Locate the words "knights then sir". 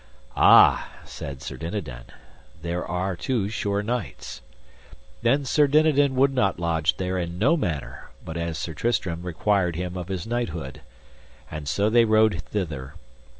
3.83-5.67